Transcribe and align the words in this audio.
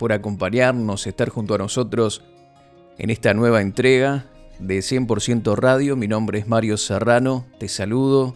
por 0.00 0.14
acompañarnos, 0.14 1.06
estar 1.06 1.28
junto 1.28 1.54
a 1.54 1.58
nosotros 1.58 2.22
en 2.96 3.10
esta 3.10 3.34
nueva 3.34 3.60
entrega 3.60 4.24
de 4.58 4.78
100% 4.78 5.54
Radio. 5.56 5.94
Mi 5.94 6.08
nombre 6.08 6.38
es 6.38 6.48
Mario 6.48 6.78
Serrano, 6.78 7.44
te 7.58 7.68
saludo, 7.68 8.34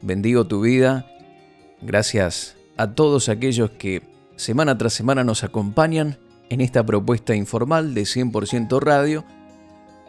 bendigo 0.00 0.46
tu 0.46 0.62
vida. 0.62 1.06
Gracias 1.82 2.56
a 2.78 2.94
todos 2.94 3.28
aquellos 3.28 3.72
que 3.72 4.00
semana 4.36 4.78
tras 4.78 4.94
semana 4.94 5.22
nos 5.22 5.44
acompañan 5.44 6.16
en 6.48 6.62
esta 6.62 6.82
propuesta 6.82 7.34
informal 7.34 7.92
de 7.92 8.04
100% 8.04 8.80
Radio, 8.80 9.26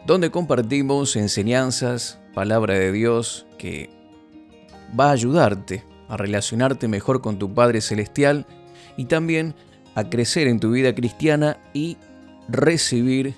donde 0.06 0.30
compartimos 0.30 1.16
enseñanzas, 1.16 2.18
palabra 2.32 2.78
de 2.78 2.92
Dios 2.92 3.44
que 3.58 3.90
va 4.98 5.10
a 5.10 5.12
ayudarte 5.12 5.84
a 6.08 6.16
relacionarte 6.16 6.88
mejor 6.88 7.20
con 7.20 7.38
tu 7.38 7.52
Padre 7.52 7.82
Celestial 7.82 8.46
y 8.96 9.04
también 9.04 9.54
a 9.94 10.08
crecer 10.10 10.48
en 10.48 10.60
tu 10.60 10.70
vida 10.70 10.94
cristiana 10.94 11.58
y 11.72 11.96
recibir 12.48 13.34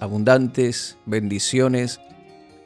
abundantes 0.00 0.96
bendiciones 1.06 2.00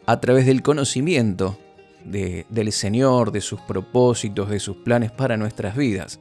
a 0.06 0.20
través 0.20 0.46
del 0.46 0.62
conocimiento 0.62 1.58
del 2.04 2.72
Señor, 2.72 3.30
de 3.30 3.40
sus 3.40 3.60
propósitos, 3.60 4.48
de 4.48 4.58
sus 4.58 4.76
planes 4.76 5.12
para 5.12 5.36
nuestras 5.36 5.76
vidas. 5.76 6.20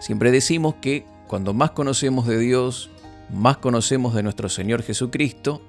Siempre 0.00 0.30
decimos 0.30 0.74
que 0.80 1.04
cuando 1.28 1.54
más 1.54 1.70
conocemos 1.70 2.26
de 2.26 2.38
Dios, 2.38 2.90
más 3.32 3.56
conocemos 3.58 4.14
de 4.14 4.22
nuestro 4.22 4.48
Señor 4.48 4.82
Jesucristo, 4.82 5.62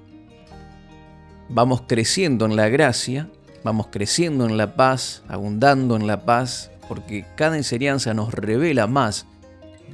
vamos 1.48 1.82
creciendo 1.86 2.44
en 2.44 2.56
la 2.56 2.68
gracia 2.68 3.28
vamos 3.66 3.88
creciendo 3.90 4.46
en 4.46 4.56
la 4.56 4.76
paz, 4.76 5.24
abundando 5.26 5.96
en 5.96 6.06
la 6.06 6.24
paz, 6.24 6.70
porque 6.86 7.26
cada 7.34 7.56
enseñanza 7.56 8.14
nos 8.14 8.32
revela 8.32 8.86
más 8.86 9.26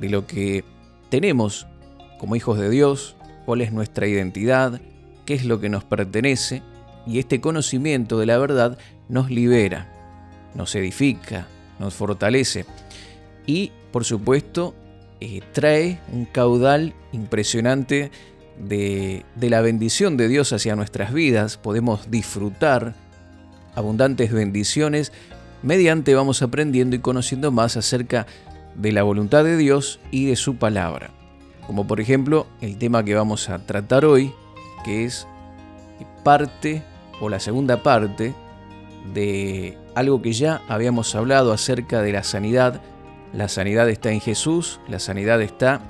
de 0.01 0.09
lo 0.09 0.27
que 0.27 0.65
tenemos 1.09 1.67
como 2.19 2.37
hijos 2.37 2.59
de 2.59 2.71
Dios, 2.71 3.17
cuál 3.45 3.61
es 3.61 3.73
nuestra 3.73 4.07
identidad, 4.07 4.81
qué 5.27 5.35
es 5.35 5.45
lo 5.45 5.61
que 5.61 5.69
nos 5.69 5.85
pertenece, 5.85 6.62
y 7.07 7.19
este 7.19 7.41
conocimiento 7.41 8.19
de 8.19 8.27
la 8.27 8.39
verdad 8.39 8.79
nos 9.09 9.31
libera, 9.31 9.89
nos 10.55 10.75
edifica, 10.75 11.47
nos 11.79 11.95
fortalece 11.95 12.65
y, 13.47 13.73
por 13.91 14.05
supuesto, 14.05 14.75
eh, 15.20 15.41
trae 15.53 15.98
un 16.13 16.25
caudal 16.25 16.95
impresionante 17.13 18.11
de, 18.59 19.25
de 19.35 19.51
la 19.51 19.61
bendición 19.61 20.17
de 20.17 20.29
Dios 20.29 20.53
hacia 20.53 20.77
nuestras 20.77 21.13
vidas. 21.13 21.57
Podemos 21.57 22.11
disfrutar 22.11 22.95
abundantes 23.75 24.33
bendiciones 24.33 25.13
mediante 25.63 26.15
vamos 26.15 26.43
aprendiendo 26.43 26.97
y 26.97 27.01
conociendo 27.01 27.51
más 27.51 27.77
acerca 27.77 28.27
de 28.27 28.52
la 28.81 29.03
voluntad 29.03 29.45
de 29.45 29.56
Dios 29.56 30.01
y 30.11 30.27
de 30.27 30.37
su 30.37 30.56
palabra. 30.56 31.11
Como 31.67 31.87
por 31.87 32.01
ejemplo 32.01 32.47
el 32.61 32.79
tema 32.79 33.05
que 33.05 33.14
vamos 33.14 33.48
a 33.48 33.59
tratar 33.61 34.05
hoy, 34.05 34.33
que 34.84 35.05
es 35.05 35.27
parte 36.25 36.83
o 37.20 37.29
la 37.29 37.41
segunda 37.41 37.83
parte 37.83 38.34
de 39.13 39.77
algo 39.95 40.23
que 40.23 40.33
ya 40.33 40.63
habíamos 40.69 41.14
hablado 41.14 41.52
acerca 41.52 42.02
de 42.02 42.13
la 42.13 42.23
sanidad. 42.23 42.80
La 43.33 43.48
sanidad 43.48 43.89
está 43.89 44.13
en 44.13 44.20
Jesús, 44.20 44.80
la 44.89 44.98
sanidad 44.98 45.41
está 45.41 45.80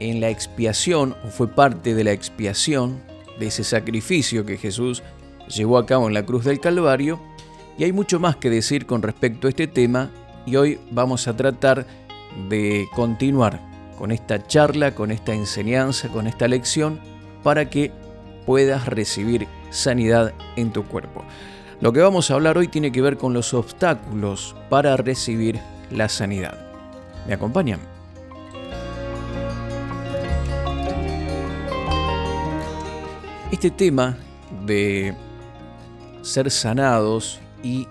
en 0.00 0.20
la 0.20 0.30
expiación, 0.30 1.14
o 1.24 1.28
fue 1.28 1.48
parte 1.48 1.94
de 1.94 2.04
la 2.04 2.12
expiación, 2.12 3.02
de 3.38 3.46
ese 3.46 3.64
sacrificio 3.64 4.44
que 4.44 4.58
Jesús 4.58 5.02
llevó 5.48 5.78
a 5.78 5.86
cabo 5.86 6.06
en 6.06 6.14
la 6.14 6.26
cruz 6.26 6.44
del 6.44 6.60
Calvario 6.60 7.18
y 7.78 7.84
hay 7.84 7.92
mucho 7.92 8.20
más 8.20 8.36
que 8.36 8.50
decir 8.50 8.86
con 8.86 9.02
respecto 9.02 9.46
a 9.46 9.50
este 9.50 9.66
tema 9.66 10.10
y 10.50 10.56
hoy 10.56 10.80
vamos 10.90 11.28
a 11.28 11.36
tratar 11.36 11.86
de 12.48 12.88
continuar 12.92 13.60
con 13.96 14.10
esta 14.10 14.44
charla, 14.44 14.96
con 14.96 15.12
esta 15.12 15.32
enseñanza, 15.32 16.08
con 16.08 16.26
esta 16.26 16.48
lección 16.48 16.98
para 17.44 17.70
que 17.70 17.92
puedas 18.46 18.86
recibir 18.86 19.46
sanidad 19.70 20.32
en 20.56 20.72
tu 20.72 20.84
cuerpo. 20.84 21.22
Lo 21.80 21.92
que 21.92 22.00
vamos 22.00 22.30
a 22.30 22.34
hablar 22.34 22.58
hoy 22.58 22.66
tiene 22.66 22.90
que 22.90 23.00
ver 23.00 23.16
con 23.16 23.32
los 23.32 23.54
obstáculos 23.54 24.56
para 24.68 24.96
recibir 24.96 25.60
la 25.92 26.08
sanidad. 26.08 26.58
¿Me 27.28 27.34
acompañan? 27.34 27.78
Este 33.52 33.70
tema 33.70 34.16
de 34.66 35.14
ser 36.22 36.50
sanados 36.50 37.38
y 37.62 37.86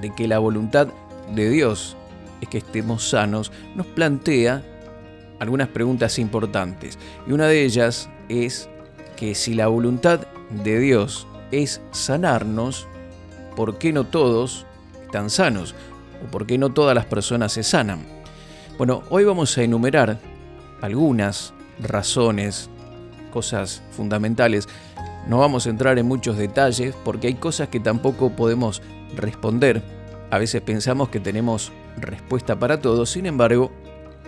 de 0.00 0.12
que 0.12 0.26
la 0.26 0.40
voluntad 0.40 0.88
de 1.34 1.50
Dios 1.50 1.96
es 2.40 2.48
que 2.48 2.58
estemos 2.58 3.08
sanos, 3.08 3.52
nos 3.74 3.86
plantea 3.86 4.62
algunas 5.38 5.68
preguntas 5.68 6.18
importantes. 6.18 6.98
Y 7.26 7.32
una 7.32 7.46
de 7.46 7.64
ellas 7.64 8.08
es 8.28 8.68
que 9.16 9.34
si 9.34 9.54
la 9.54 9.68
voluntad 9.68 10.26
de 10.64 10.78
Dios 10.78 11.26
es 11.50 11.80
sanarnos, 11.92 12.86
¿por 13.56 13.78
qué 13.78 13.92
no 13.92 14.04
todos 14.04 14.66
están 15.04 15.30
sanos? 15.30 15.74
¿O 16.24 16.30
por 16.30 16.46
qué 16.46 16.58
no 16.58 16.72
todas 16.72 16.94
las 16.94 17.06
personas 17.06 17.52
se 17.52 17.62
sanan? 17.62 18.04
Bueno, 18.78 19.02
hoy 19.10 19.24
vamos 19.24 19.56
a 19.58 19.62
enumerar 19.62 20.18
algunas 20.80 21.52
razones, 21.80 22.68
cosas 23.32 23.82
fundamentales 23.92 24.68
no 25.26 25.38
vamos 25.38 25.66
a 25.66 25.70
entrar 25.70 25.98
en 25.98 26.06
muchos 26.06 26.36
detalles 26.36 26.94
porque 27.04 27.28
hay 27.28 27.34
cosas 27.34 27.68
que 27.68 27.80
tampoco 27.80 28.30
podemos 28.30 28.82
responder. 29.14 29.82
A 30.32 30.38
veces 30.38 30.62
pensamos 30.62 31.10
que 31.10 31.20
tenemos 31.20 31.72
respuesta 31.98 32.58
para 32.58 32.80
todo, 32.80 33.04
sin 33.04 33.26
embargo, 33.26 33.70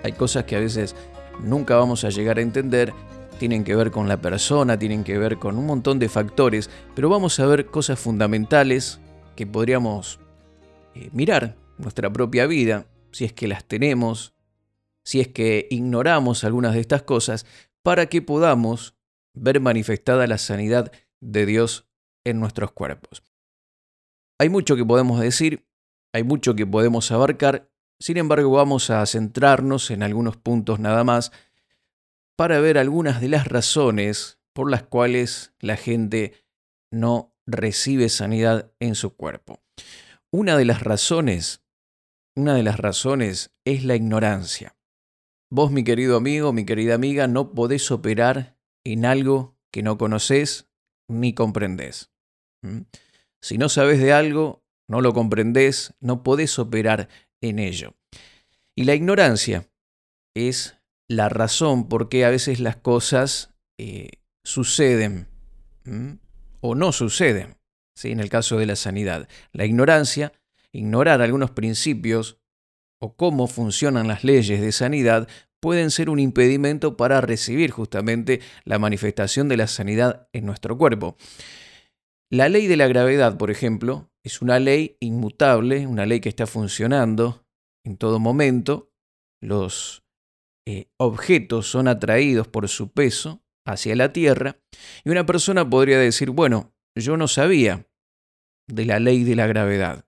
hay 0.03 0.12
cosas 0.12 0.44
que 0.44 0.54
a 0.54 0.60
veces 0.60 0.94
nunca 1.41 1.76
vamos 1.76 2.04
a 2.04 2.10
llegar 2.10 2.37
a 2.37 2.42
entender, 2.42 2.92
tienen 3.38 3.65
que 3.65 3.75
ver 3.75 3.91
con 3.91 4.06
la 4.06 4.19
persona, 4.19 4.78
tienen 4.78 5.03
que 5.03 5.16
ver 5.16 5.38
con 5.38 5.56
un 5.56 5.65
montón 5.65 5.98
de 5.98 6.10
factores, 6.10 6.69
pero 6.94 7.09
vamos 7.09 7.41
a 7.41 7.47
ver 7.47 7.65
cosas 7.65 7.98
fundamentales 7.98 9.00
que 9.34 9.47
podríamos 9.47 10.20
eh, 10.94 11.09
mirar 11.15 11.56
nuestra 11.78 12.12
propia 12.12 12.47
vida, 12.47 12.84
si 13.10 13.25
es 13.25 13.32
que 13.32 13.48
las 13.48 13.65
tenemos, 13.65 14.34
si 15.04 15.21
es 15.21 15.28
que 15.28 15.69
ignoramos 15.71 16.44
algunas 16.44 16.75
de 16.75 16.81
estas 16.81 17.03
cosas, 17.04 17.47
para 17.82 18.10
que 18.10 18.21
podamos 18.21 18.94
ver 19.32 19.59
manifestada 19.59 20.26
la 20.26 20.36
sanidad 20.36 20.92
de 21.22 21.47
Dios 21.47 21.86
en 22.25 22.41
nuestros 22.41 22.72
cuerpos. 22.72 23.22
Hay 24.38 24.50
mucho 24.50 24.76
que 24.76 24.84
podemos 24.84 25.19
decir, 25.19 25.65
hay 26.14 26.22
mucho 26.22 26.54
que 26.54 26.64
podemos 26.64 27.10
abarcar, 27.10 27.69
sin 27.98 28.19
embargo 28.19 28.48
vamos 28.52 28.88
a 28.91 29.04
centrarnos 29.04 29.91
en 29.91 30.04
algunos 30.04 30.36
puntos 30.36 30.78
nada 30.78 31.02
más 31.02 31.32
para 32.36 32.60
ver 32.60 32.78
algunas 32.78 33.20
de 33.20 33.28
las 33.28 33.48
razones 33.48 34.38
por 34.53 34.70
las 34.70 34.84
cuales 34.84 35.54
la 35.58 35.76
gente 35.76 36.47
no 36.92 37.36
recibe 37.47 38.08
sanidad 38.08 38.72
en 38.78 38.94
su 38.94 39.16
cuerpo. 39.16 39.60
Una 40.30 40.56
de 40.56 40.64
las 40.64 40.84
razones, 40.84 41.64
una 42.36 42.54
de 42.54 42.62
las 42.62 42.78
razones 42.78 43.53
es 43.64 43.84
la 43.84 43.97
ignorancia. 43.97 44.76
Vos, 45.50 45.72
mi 45.72 45.82
querido 45.82 46.16
amigo, 46.16 46.53
mi 46.53 46.64
querida 46.64 46.94
amiga, 46.94 47.27
no 47.27 47.54
podés 47.54 47.91
operar 47.91 48.56
en 48.84 49.04
algo 49.04 49.59
que 49.72 49.83
no 49.83 49.98
conoces 49.98 50.71
ni 51.09 51.34
comprendes. 51.34 52.12
¿Mm? 52.62 52.83
Si 53.42 53.59
no 53.59 53.68
sabes 53.68 53.98
de 53.98 54.12
algo, 54.12 54.64
no 54.89 55.01
lo 55.01 55.13
comprendes, 55.13 55.95
no 56.01 56.22
podés 56.22 56.59
operar 56.59 57.09
en 57.41 57.59
ello. 57.59 57.95
Y 58.77 58.84
la 58.84 58.95
ignorancia 58.95 59.69
es 60.34 60.77
la 61.09 61.28
razón 61.28 61.89
por 61.89 62.09
qué 62.09 62.25
a 62.25 62.31
veces 62.31 62.60
las 62.60 62.77
cosas 62.77 63.54
eh, 63.78 64.09
suceden 64.45 65.28
o 66.60 66.75
no 66.75 66.92
suceden. 66.92 67.57
¿sí? 67.95 68.10
En 68.10 68.21
el 68.21 68.31
caso 68.31 68.59
de 68.59 68.66
la 68.66 68.77
sanidad, 68.77 69.28
la 69.53 69.65
ignorancia, 69.65 70.33
ignorar 70.72 71.22
algunos 71.22 71.51
principios 71.51 72.39
o 73.01 73.16
cómo 73.16 73.47
funcionan 73.47 74.09
las 74.09 74.25
leyes 74.25 74.60
de 74.60 74.72
sanidad 74.72 75.28
pueden 75.60 75.91
ser 75.91 76.10
un 76.10 76.19
impedimento 76.19 76.97
para 76.97 77.21
recibir 77.21 77.71
justamente 77.71 78.41
la 78.65 78.78
manifestación 78.78 79.48
de 79.48 79.57
la 79.57 79.66
sanidad 79.66 80.28
en 80.33 80.45
nuestro 80.45 80.77
cuerpo. 80.77 81.16
La 82.28 82.48
ley 82.48 82.66
de 82.66 82.77
la 82.77 82.87
gravedad, 82.87 83.39
por 83.39 83.51
ejemplo, 83.51 84.10
es 84.24 84.41
una 84.41 84.59
ley 84.59 84.97
inmutable, 85.00 85.86
una 85.86 86.06
ley 86.06 86.21
que 86.21 86.30
está 86.30 86.47
funcionando 86.47 87.47
en 87.84 87.97
todo 87.97 88.18
momento. 88.18 88.91
Los 89.42 90.03
eh, 90.66 90.88
objetos 90.98 91.68
son 91.68 91.88
atraídos 91.88 92.48
por 92.48 92.68
su 92.68 92.91
peso 92.92 93.44
hacia 93.66 93.94
la 93.94 94.12
Tierra 94.12 94.59
y 95.04 95.10
una 95.10 95.26
persona 95.26 95.68
podría 95.68 95.98
decir, 95.98 96.30
bueno, 96.30 96.74
yo 96.97 97.16
no 97.16 97.28
sabía 97.28 97.86
de 98.68 98.86
la 98.86 98.98
ley 98.98 99.24
de 99.24 99.36
la 99.36 99.47
gravedad 99.47 100.06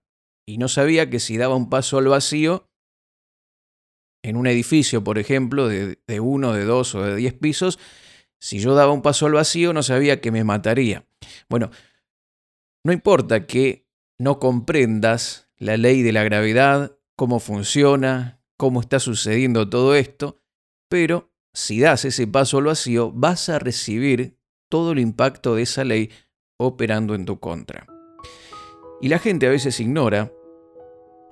y 0.48 0.56
no 0.58 0.68
sabía 0.68 1.10
que 1.10 1.20
si 1.20 1.36
daba 1.36 1.54
un 1.54 1.68
paso 1.68 1.98
al 1.98 2.08
vacío, 2.08 2.70
en 4.24 4.36
un 4.36 4.46
edificio, 4.46 5.04
por 5.04 5.18
ejemplo, 5.18 5.68
de, 5.68 6.00
de 6.06 6.20
uno, 6.20 6.52
de 6.52 6.64
dos 6.64 6.94
o 6.94 7.02
de 7.02 7.14
diez 7.14 7.34
pisos, 7.34 7.78
si 8.40 8.58
yo 8.58 8.74
daba 8.74 8.92
un 8.92 9.02
paso 9.02 9.26
al 9.26 9.32
vacío 9.32 9.72
no 9.72 9.82
sabía 9.82 10.20
que 10.20 10.32
me 10.32 10.42
mataría. 10.42 11.06
Bueno, 11.48 11.70
no 12.84 12.92
importa 12.92 13.46
que 13.46 13.85
no 14.18 14.38
comprendas 14.38 15.48
la 15.58 15.76
ley 15.76 16.02
de 16.02 16.12
la 16.12 16.24
gravedad, 16.24 16.96
cómo 17.16 17.40
funciona, 17.40 18.42
cómo 18.56 18.80
está 18.80 18.98
sucediendo 19.00 19.68
todo 19.68 19.94
esto, 19.94 20.40
pero 20.88 21.32
si 21.52 21.80
das 21.80 22.04
ese 22.04 22.26
paso 22.26 22.58
al 22.58 22.64
vacío, 22.64 23.12
vas 23.12 23.48
a 23.48 23.58
recibir 23.58 24.38
todo 24.68 24.92
el 24.92 24.98
impacto 24.98 25.54
de 25.54 25.62
esa 25.62 25.84
ley 25.84 26.10
operando 26.58 27.14
en 27.14 27.24
tu 27.24 27.38
contra. 27.40 27.86
Y 29.00 29.08
la 29.08 29.18
gente 29.18 29.46
a 29.46 29.50
veces 29.50 29.80
ignora 29.80 30.32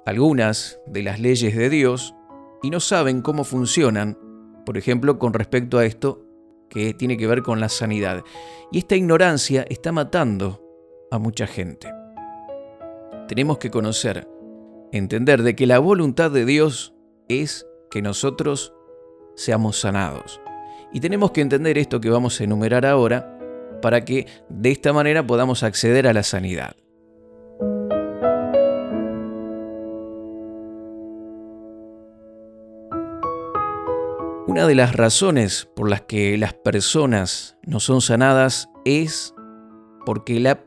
algunas 0.06 0.78
de 0.86 1.02
las 1.02 1.20
leyes 1.20 1.56
de 1.56 1.70
Dios 1.70 2.14
y 2.62 2.70
no 2.70 2.80
saben 2.80 3.22
cómo 3.22 3.44
funcionan, 3.44 4.18
por 4.66 4.76
ejemplo, 4.78 5.18
con 5.18 5.32
respecto 5.32 5.78
a 5.78 5.86
esto 5.86 6.24
que 6.68 6.94
tiene 6.94 7.16
que 7.16 7.26
ver 7.26 7.42
con 7.42 7.60
la 7.60 7.68
sanidad. 7.68 8.22
Y 8.70 8.78
esta 8.78 8.96
ignorancia 8.96 9.64
está 9.68 9.92
matando 9.92 10.62
a 11.10 11.18
mucha 11.18 11.46
gente. 11.46 12.03
Tenemos 13.28 13.56
que 13.56 13.70
conocer, 13.70 14.28
entender 14.92 15.42
de 15.42 15.56
que 15.56 15.66
la 15.66 15.78
voluntad 15.78 16.30
de 16.30 16.44
Dios 16.44 16.94
es 17.28 17.66
que 17.90 18.02
nosotros 18.02 18.74
seamos 19.34 19.80
sanados. 19.80 20.42
Y 20.92 21.00
tenemos 21.00 21.30
que 21.30 21.40
entender 21.40 21.78
esto 21.78 22.00
que 22.00 22.10
vamos 22.10 22.38
a 22.38 22.44
enumerar 22.44 22.84
ahora 22.84 23.38
para 23.80 24.04
que 24.04 24.26
de 24.50 24.70
esta 24.70 24.92
manera 24.92 25.26
podamos 25.26 25.62
acceder 25.62 26.06
a 26.06 26.12
la 26.12 26.22
sanidad. 26.22 26.76
Una 34.46 34.66
de 34.66 34.74
las 34.74 34.94
razones 34.94 35.66
por 35.74 35.88
las 35.88 36.02
que 36.02 36.36
las 36.36 36.52
personas 36.52 37.56
no 37.66 37.80
son 37.80 38.02
sanadas 38.02 38.68
es 38.84 39.34
porque 40.04 40.38
la 40.38 40.62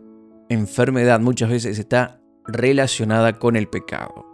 enfermedad 0.49 1.19
muchas 1.19 1.49
veces 1.51 1.77
está 1.77 2.16
relacionada 2.47 3.39
con 3.39 3.55
el 3.55 3.67
pecado. 3.67 4.25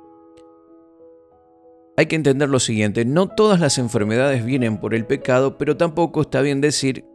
Hay 1.96 2.08
que 2.08 2.16
entender 2.16 2.50
lo 2.50 2.60
siguiente, 2.60 3.06
no 3.06 3.28
todas 3.28 3.60
las 3.60 3.78
enfermedades 3.78 4.44
vienen 4.44 4.80
por 4.80 4.96
el 4.96 5.06
pecado, 5.06 5.58
pero 5.58 5.78
tampoco 5.78 6.22
está 6.22 6.42
bien 6.42 6.60
decir 6.60 7.06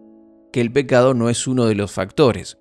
que 0.52 0.60
el 0.60 0.72
pecado 0.72 1.14
no 1.14 1.28
es 1.28 1.46
uno 1.46 1.66
de 1.66 1.74
los 1.74 1.90
factores. 1.90 2.58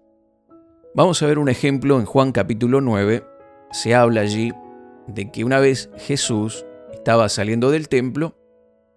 Vamos 0.95 1.22
a 1.22 1.28
ver 1.28 1.38
un 1.38 1.48
ejemplo 1.48 2.00
en 2.00 2.06
Juan 2.06 2.31
capítulo 2.31 2.81
9. 2.81 3.24
Se 3.72 3.94
habla 3.94 4.22
allí 4.22 4.51
de 5.07 5.31
que 5.31 5.44
una 5.44 5.60
vez 5.60 5.92
Jesús 5.98 6.66
estaba 6.92 7.30
saliendo 7.30 7.69
del 7.69 7.88
templo 7.88 8.36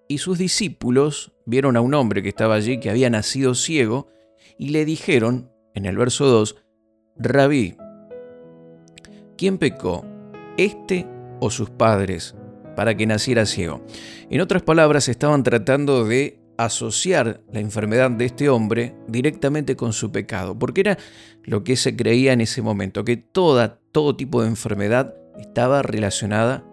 y 0.08 0.19
sus 0.19 0.38
discípulos 0.38 1.32
vieron 1.44 1.76
a 1.76 1.82
un 1.82 1.94
hombre 1.94 2.22
que 2.22 2.31
estaba 2.31 2.54
allí 2.54 2.81
que 2.81 2.90
había 2.90 3.10
nacido 3.10 3.54
ciego 3.54 4.08
y 4.56 4.70
le 4.70 4.84
dijeron, 4.84 5.52
en 5.75 5.84
el 5.84 5.96
verso 5.96 6.26
2, 6.26 6.56
Rabí, 7.16 7.76
¿quién 9.40 9.56
pecó, 9.56 10.04
este 10.58 11.06
o 11.40 11.50
sus 11.50 11.70
padres? 11.70 12.34
para 12.76 12.96
que 12.96 13.04
naciera 13.04 13.44
ciego. 13.44 13.84
En 14.31 14.40
otras 14.40 14.62
palabras, 14.62 15.08
estaban 15.08 15.42
tratando 15.42 16.04
de 16.06 16.40
asociar 16.56 17.42
la 17.52 17.60
enfermedad 17.60 18.10
de 18.10 18.25
este 18.25 18.48
hombre 18.48 18.94
directamente 19.06 19.76
con 19.76 19.92
su 19.92 20.10
pecado, 20.12 20.58
porque 20.58 20.81
era 20.82 20.98
lo 21.42 21.62
que 21.62 21.76
se 21.76 21.94
creía 21.94 22.32
en 22.32 22.40
ese 22.40 22.62
momento, 22.62 23.04
que 23.04 23.19
toda, 23.19 23.81
todo 23.92 24.16
tipo 24.16 24.40
de 24.40 24.48
enfermedad 24.48 25.14
estaba 25.38 25.82
relacionada 25.82 26.64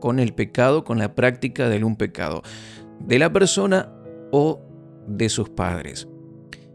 con 0.00 0.18
el 0.18 0.32
pecado, 0.32 0.82
con 0.84 0.98
la 0.98 1.14
práctica 1.14 1.68
de 1.68 1.84
un 1.84 1.96
pecado, 1.96 2.42
de 3.00 3.18
la 3.18 3.30
persona 3.30 3.92
o 4.30 4.62
de 5.08 5.28
sus 5.28 5.50
padres. 5.50 6.08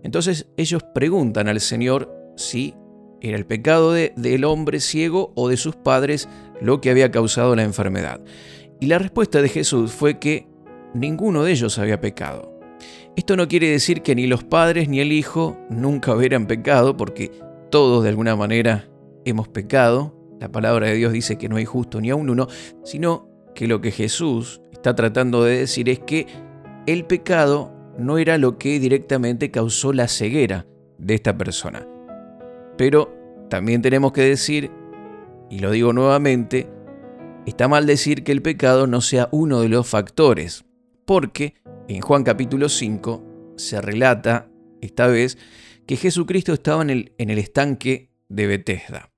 Entonces 0.03 0.47
ellos 0.57 0.83
preguntan 0.93 1.47
al 1.47 1.59
Señor 1.59 2.13
si 2.35 2.75
era 3.21 3.37
el 3.37 3.45
pecado 3.45 3.93
del 3.93 4.43
hombre 4.45 4.79
ciego 4.79 5.31
o 5.35 5.49
de 5.49 5.57
sus 5.57 5.75
padres 5.75 6.29
lo 6.61 6.81
que 6.81 6.89
había 6.89 7.11
causado 7.11 7.55
la 7.55 7.63
enfermedad. 7.63 8.21
Y 8.79 8.87
la 8.87 8.99
respuesta 8.99 9.41
de 9.41 9.49
Jesús 9.49 9.91
fue 9.91 10.19
que 10.19 10.47
ninguno 10.93 11.43
de 11.43 11.51
ellos 11.51 11.77
había 11.79 11.99
pecado. 11.99 12.57
Esto 13.15 13.35
no 13.35 13.47
quiere 13.47 13.69
decir 13.69 14.01
que 14.01 14.15
ni 14.15 14.27
los 14.27 14.43
padres 14.43 14.87
ni 14.87 14.99
el 15.01 15.11
hijo 15.11 15.57
nunca 15.69 16.15
hubieran 16.15 16.47
pecado, 16.47 16.95
porque 16.95 17.31
todos 17.69 18.03
de 18.03 18.09
alguna 18.09 18.35
manera 18.35 18.89
hemos 19.25 19.47
pecado. 19.47 20.15
La 20.39 20.49
palabra 20.49 20.87
de 20.87 20.95
Dios 20.95 21.11
dice 21.11 21.37
que 21.37 21.49
no 21.49 21.57
hay 21.57 21.65
justo 21.65 21.99
ni 21.99 22.09
aun 22.09 22.29
uno, 22.29 22.47
sino 22.83 23.27
que 23.53 23.67
lo 23.67 23.81
que 23.81 23.91
Jesús 23.91 24.61
está 24.71 24.95
tratando 24.95 25.43
de 25.43 25.59
decir 25.59 25.89
es 25.89 25.99
que 25.99 26.27
el 26.85 27.05
pecado 27.05 27.73
no 27.97 28.17
era 28.17 28.37
lo 28.37 28.57
que 28.57 28.79
directamente 28.79 29.51
causó 29.51 29.91
la 29.91 30.07
ceguera 30.07 30.65
de 30.97 31.15
esta 31.15 31.37
persona. 31.37 31.85
Pero 32.79 33.13
también 33.49 33.81
tenemos 33.81 34.13
que 34.13 34.21
decir, 34.21 34.71
y 35.49 35.59
lo 35.59 35.71
digo 35.71 35.91
nuevamente, 35.91 36.69
está 37.45 37.67
mal 37.67 37.85
decir 37.85 38.23
que 38.23 38.31
el 38.31 38.41
pecado 38.41 38.87
no 38.87 39.01
sea 39.01 39.27
uno 39.33 39.59
de 39.59 39.67
los 39.67 39.85
factores, 39.85 40.63
porque 41.05 41.55
en 41.89 41.99
Juan 41.99 42.23
capítulo 42.23 42.69
5 42.69 43.53
se 43.57 43.81
relata, 43.81 44.49
esta 44.79 45.07
vez, 45.07 45.37
que 45.85 45.97
Jesucristo 45.97 46.53
estaba 46.53 46.81
en 46.81 46.89
el, 46.89 47.13
en 47.17 47.29
el 47.29 47.39
estanque 47.39 48.13
de 48.29 48.47
Bethesda. 48.47 49.11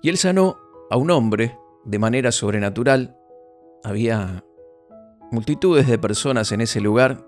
Y 0.00 0.08
él 0.08 0.16
sanó 0.16 0.58
a 0.90 0.96
un 0.98 1.10
hombre 1.10 1.58
de 1.84 1.98
manera 1.98 2.30
sobrenatural. 2.30 3.16
Había 3.82 4.44
multitudes 5.32 5.88
de 5.88 5.98
personas 5.98 6.52
en 6.52 6.60
ese 6.60 6.80
lugar 6.80 7.26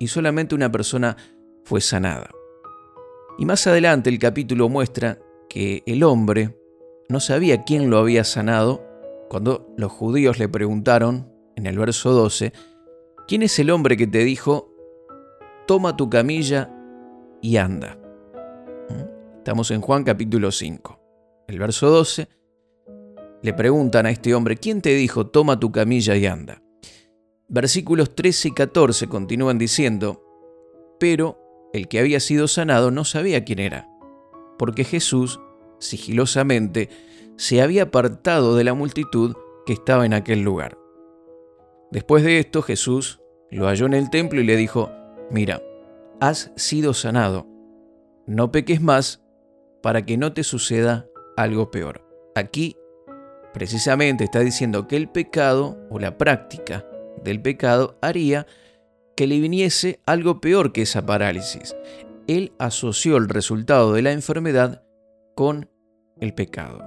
y 0.00 0.08
solamente 0.08 0.56
una 0.56 0.72
persona 0.72 1.16
fue 1.62 1.80
sanada. 1.80 2.35
Y 3.38 3.44
más 3.44 3.66
adelante 3.66 4.08
el 4.08 4.18
capítulo 4.18 4.68
muestra 4.68 5.18
que 5.48 5.82
el 5.86 6.02
hombre 6.02 6.58
no 7.08 7.20
sabía 7.20 7.64
quién 7.64 7.90
lo 7.90 7.98
había 7.98 8.24
sanado 8.24 8.82
cuando 9.28 9.72
los 9.76 9.92
judíos 9.92 10.38
le 10.38 10.48
preguntaron, 10.48 11.30
en 11.56 11.66
el 11.66 11.78
verso 11.78 12.12
12, 12.12 12.52
¿quién 13.26 13.42
es 13.42 13.58
el 13.58 13.70
hombre 13.70 13.96
que 13.96 14.06
te 14.06 14.24
dijo, 14.24 14.72
toma 15.66 15.96
tu 15.96 16.08
camilla 16.08 16.70
y 17.42 17.56
anda? 17.56 17.98
¿Mm? 18.88 19.38
Estamos 19.38 19.70
en 19.70 19.80
Juan 19.80 20.04
capítulo 20.04 20.50
5. 20.50 21.00
El 21.48 21.58
verso 21.58 21.90
12, 21.90 22.28
le 23.42 23.52
preguntan 23.52 24.06
a 24.06 24.10
este 24.10 24.34
hombre, 24.34 24.56
¿quién 24.56 24.80
te 24.80 24.94
dijo, 24.94 25.26
toma 25.26 25.60
tu 25.60 25.70
camilla 25.70 26.16
y 26.16 26.26
anda? 26.26 26.62
Versículos 27.48 28.14
13 28.14 28.48
y 28.48 28.50
14 28.52 29.08
continúan 29.08 29.58
diciendo, 29.58 30.24
pero 30.98 31.45
el 31.76 31.88
que 31.88 31.98
había 31.98 32.20
sido 32.20 32.48
sanado 32.48 32.90
no 32.90 33.04
sabía 33.04 33.44
quién 33.44 33.58
era, 33.58 33.88
porque 34.58 34.84
Jesús, 34.84 35.40
sigilosamente, 35.78 36.88
se 37.36 37.60
había 37.62 37.84
apartado 37.84 38.56
de 38.56 38.64
la 38.64 38.74
multitud 38.74 39.34
que 39.66 39.72
estaba 39.72 40.06
en 40.06 40.14
aquel 40.14 40.42
lugar. 40.42 40.78
Después 41.90 42.24
de 42.24 42.38
esto 42.38 42.62
Jesús 42.62 43.20
lo 43.50 43.66
halló 43.66 43.86
en 43.86 43.94
el 43.94 44.10
templo 44.10 44.40
y 44.40 44.44
le 44.44 44.56
dijo, 44.56 44.90
mira, 45.30 45.62
has 46.20 46.50
sido 46.56 46.94
sanado, 46.94 47.46
no 48.26 48.50
peques 48.50 48.80
más 48.80 49.22
para 49.82 50.04
que 50.04 50.16
no 50.16 50.32
te 50.32 50.42
suceda 50.42 51.06
algo 51.36 51.70
peor. 51.70 52.02
Aquí 52.34 52.76
precisamente 53.52 54.24
está 54.24 54.40
diciendo 54.40 54.88
que 54.88 54.96
el 54.96 55.08
pecado 55.08 55.78
o 55.90 55.98
la 55.98 56.18
práctica 56.18 56.84
del 57.22 57.40
pecado 57.40 57.98
haría 58.02 58.46
que 59.16 59.26
le 59.26 59.40
viniese 59.40 60.00
algo 60.06 60.40
peor 60.40 60.72
que 60.72 60.82
esa 60.82 61.06
parálisis. 61.06 61.74
Él 62.26 62.52
asoció 62.58 63.16
el 63.16 63.28
resultado 63.28 63.92
de 63.92 64.02
la 64.02 64.12
enfermedad 64.12 64.82
con 65.34 65.70
el 66.20 66.34
pecado. 66.34 66.82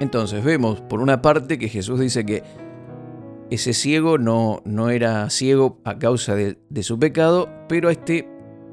Entonces 0.00 0.42
vemos 0.42 0.80
por 0.80 1.00
una 1.00 1.22
parte 1.22 1.58
que 1.58 1.68
Jesús 1.68 2.00
dice 2.00 2.24
que 2.24 2.42
ese 3.50 3.72
ciego 3.74 4.18
no, 4.18 4.62
no 4.64 4.90
era 4.90 5.30
ciego 5.30 5.80
a 5.84 5.98
causa 5.98 6.34
de, 6.34 6.58
de, 6.68 6.82
su 6.82 6.98
pecado, 6.98 7.48
pero 7.68 7.88
a 7.88 7.92
este 7.92 8.28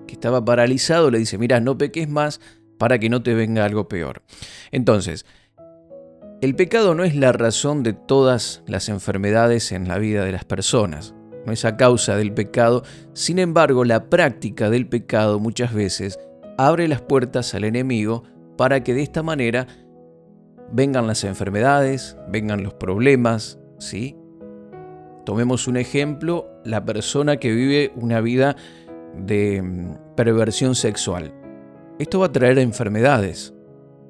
que 0.08 0.14
estaba 0.14 0.44
paralizado 0.44 1.12
le 1.12 1.20
dice, 1.20 1.38
mira, 1.38 1.60
no 1.60 1.78
peques 1.78 2.10
más 2.10 2.42
para 2.78 3.00
que 3.00 3.10
no 3.10 3.24
te 3.24 3.34
venga 3.34 3.66
algo 3.66 3.88
peor. 3.88 4.24
Entonces, 4.72 5.26
el 6.44 6.56
pecado 6.56 6.94
no 6.94 7.06
es 7.06 7.16
la 7.16 7.32
razón 7.32 7.84
de 7.84 7.94
todas 7.94 8.64
las 8.68 8.90
enfermedades 8.90 9.72
en 9.72 9.88
la 9.88 9.98
vida 9.98 10.26
de 10.26 10.34
las 10.34 10.44
personas, 10.44 11.16
no 11.46 11.54
es 11.54 11.64
a 11.64 11.78
causa 11.78 12.18
del 12.18 12.34
pecado, 12.34 12.84
sin 13.14 13.40
embargo 13.40 13.86
la 13.86 14.10
práctica 14.10 14.70
del 14.70 14.86
pecado 14.86 15.40
muchas 15.40 15.74
veces 15.74 16.20
abre 16.58 16.90
las 16.90 17.02
puertas 17.02 17.56
al 17.56 17.64
enemigo 17.64 18.24
para 18.58 18.84
que 18.84 18.94
de 18.94 19.04
esta 19.04 19.24
manera 19.24 19.68
vengan 20.70 21.08
las 21.08 21.24
enfermedades, 21.24 22.18
vengan 22.28 22.62
los 22.62 22.74
problemas, 22.74 23.58
¿sí? 23.80 24.18
Tomemos 25.26 25.70
un 25.70 25.78
ejemplo, 25.78 26.50
la 26.66 26.84
persona 26.84 27.38
que 27.38 27.54
vive 27.54 27.94
una 27.96 28.20
vida 28.20 28.58
de 29.18 29.62
mm, 29.62 30.16
perversión 30.18 30.76
sexual. 30.76 31.34
Esto 32.00 32.20
va 32.20 32.26
a 32.26 32.32
traer 32.34 32.60
enfermedades, 32.60 33.53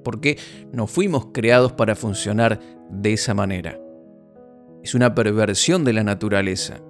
porque 0.04 0.38
no 0.72 0.88
fuimos 0.88 1.28
creados 1.34 1.72
para 1.72 1.96
funcionar 1.96 2.60
de 2.90 3.14
esa 3.14 3.34
manera. 3.34 3.80
Es 4.84 4.96
una 4.96 5.16
perversión 5.16 5.86
de 5.86 5.94
la 5.94 6.04
naturaleza. 6.04 6.82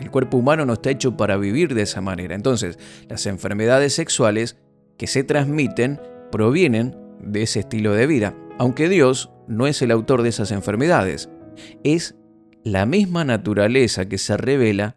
El 0.00 0.10
cuerpo 0.10 0.38
humano 0.38 0.64
no 0.64 0.72
está 0.72 0.90
hecho 0.90 1.16
para 1.16 1.36
vivir 1.36 1.74
de 1.74 1.82
esa 1.82 2.00
manera. 2.00 2.34
Entonces, 2.34 2.78
las 3.08 3.26
enfermedades 3.26 3.92
sexuales 3.92 4.56
que 4.96 5.06
se 5.06 5.22
transmiten 5.22 6.00
provienen 6.30 6.96
de 7.20 7.42
ese 7.42 7.60
estilo 7.60 7.92
de 7.92 8.06
vida, 8.06 8.34
aunque 8.58 8.88
Dios 8.88 9.30
no 9.46 9.66
es 9.66 9.82
el 9.82 9.90
autor 9.90 10.22
de 10.22 10.30
esas 10.30 10.50
enfermedades. 10.50 11.28
Es 11.84 12.16
la 12.64 12.86
misma 12.86 13.24
naturaleza 13.24 14.06
que 14.06 14.18
se 14.18 14.36
revela 14.36 14.96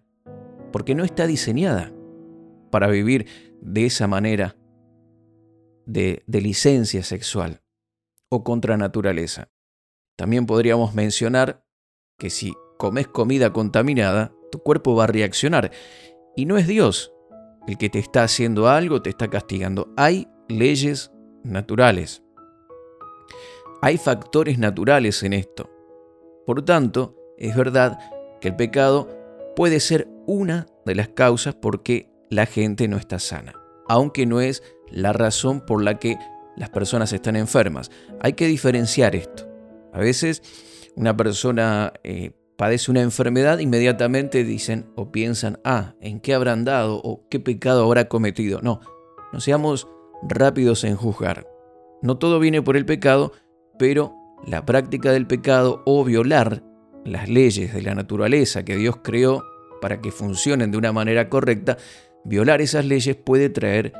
porque 0.72 0.96
no 0.96 1.04
está 1.04 1.28
diseñada 1.28 1.92
para 2.72 2.88
vivir 2.88 3.28
de 3.62 3.86
esa 3.86 4.08
manera 4.08 4.56
de, 5.86 6.24
de 6.26 6.42
licencia 6.42 7.04
sexual 7.04 7.62
contra 8.44 8.78
naturaleza. 8.78 9.50
También 10.18 10.46
podríamos 10.46 10.94
mencionar 10.94 11.66
que 12.18 12.30
si 12.30 12.54
comes 12.78 13.08
comida 13.08 13.52
contaminada, 13.52 14.34
tu 14.52 14.60
cuerpo 14.60 14.96
va 14.96 15.06
a 15.06 15.08
reaccionar. 15.08 15.72
Y 16.36 16.46
no 16.46 16.58
es 16.58 16.68
Dios 16.68 17.12
el 17.68 17.78
que 17.78 17.90
te 17.90 18.00
está 18.00 18.24
haciendo 18.24 18.68
algo, 18.70 19.02
te 19.02 19.10
está 19.10 19.30
castigando. 19.30 19.92
Hay 19.98 20.28
leyes 20.48 21.12
naturales. 21.44 22.24
Hay 23.82 23.98
factores 23.98 24.58
naturales 24.58 25.24
en 25.24 25.34
esto. 25.34 25.70
Por 26.46 26.64
tanto, 26.64 27.16
es 27.38 27.56
verdad 27.56 28.00
que 28.40 28.50
el 28.50 28.56
pecado 28.56 29.10
puede 29.56 29.80
ser 29.80 30.08
una 30.28 30.68
de 30.86 30.96
las 30.96 31.10
causas 31.10 31.56
por 31.56 31.84
qué 31.84 32.12
la 32.30 32.46
gente 32.46 32.88
no 32.88 32.98
está 32.98 33.20
sana, 33.20 33.54
aunque 33.88 34.26
no 34.26 34.42
es 34.42 34.64
la 34.90 35.14
razón 35.14 35.62
por 35.66 35.84
la 35.84 36.00
que 36.00 36.18
las 36.56 36.70
personas 36.70 37.12
están 37.14 37.36
enfermas. 37.36 37.92
Hay 38.20 38.34
que 38.34 38.48
diferenciar 38.48 39.16
esto. 39.16 39.48
A 39.94 40.00
veces 40.00 40.42
una 40.96 41.16
persona 41.16 41.94
eh, 42.04 42.32
padece 42.58 42.92
una 42.92 43.02
enfermedad, 43.02 43.60
inmediatamente 43.60 44.44
dicen 44.44 44.88
o 44.96 45.12
piensan, 45.12 45.60
ah, 45.64 45.96
¿en 46.02 46.20
qué 46.20 46.34
habrán 46.34 46.66
dado 46.66 47.02
o 47.04 47.28
qué 47.30 47.40
pecado 47.40 47.84
habrá 47.84 48.08
cometido? 48.08 48.62
No, 48.62 48.82
no 49.34 49.40
seamos 49.40 49.88
rápidos 50.24 50.84
en 50.84 50.96
juzgar. 50.96 51.48
No 52.02 52.18
todo 52.18 52.40
viene 52.40 52.62
por 52.62 52.78
el 52.78 52.86
pecado, 52.86 53.34
pero 53.78 54.16
la 54.46 54.66
práctica 54.66 55.12
del 55.12 55.28
pecado 55.28 55.82
o 55.86 56.04
violar 56.04 56.64
las 57.04 57.30
leyes 57.30 57.74
de 57.74 57.82
la 57.82 57.96
naturaleza 57.96 58.64
que 58.64 58.76
Dios 58.76 58.98
creó 59.04 59.44
para 59.82 60.02
que 60.02 60.12
funcionen 60.12 60.72
de 60.72 60.78
una 60.78 60.92
manera 60.92 61.30
correcta, 61.30 61.78
violar 62.24 62.62
esas 62.62 62.86
leyes 62.86 63.16
puede 63.16 63.50
traer 63.50 63.94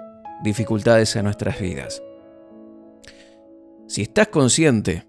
dificultades 0.44 1.16
a 1.16 1.24
nuestras 1.24 1.60
vidas. 1.60 2.02
Si 3.88 4.02
estás 4.02 4.30
consciente 4.30 5.06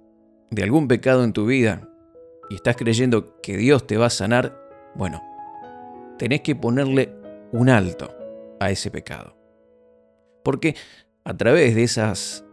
de 0.51 0.63
algún 0.63 0.87
pecado 0.87 1.25
en 1.25 1.33
tu 1.33 1.47
vida 1.47 1.89
y 2.51 2.57
estás 2.57 2.77
creyendo 2.77 3.41
que 3.41 3.57
Dios 3.57 3.87
te 3.87 3.97
va 3.97 4.07
a 4.07 4.11
sanar, 4.11 4.61
bueno, 4.95 5.23
tenés 6.19 6.43
que 6.43 6.55
ponerle 6.55 7.15
un 7.53 7.71
alto 7.71 8.15
a 8.61 8.71
ese 8.71 8.91
pecado. 8.91 9.37
Porque 10.45 10.77
a 11.25 11.35
través 11.37 11.75
de 11.75 11.85
esas 11.85 12.45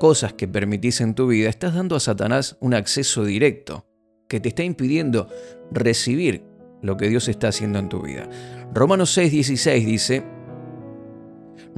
cosas 0.00 0.32
que 0.32 0.48
permitís 0.48 1.00
en 1.02 1.14
tu 1.14 1.26
vida, 1.26 1.50
estás 1.50 1.74
dando 1.74 1.96
a 1.96 2.00
Satanás 2.00 2.56
un 2.60 2.72
acceso 2.72 3.24
directo 3.24 3.86
que 4.26 4.40
te 4.40 4.48
está 4.48 4.62
impidiendo 4.62 5.28
recibir 5.70 6.44
lo 6.80 6.96
que 6.96 7.08
Dios 7.08 7.28
está 7.28 7.48
haciendo 7.48 7.78
en 7.78 7.88
tu 7.88 8.02
vida. 8.02 8.28
Romanos 8.72 9.16
6:16 9.16 9.84
dice, 9.84 10.24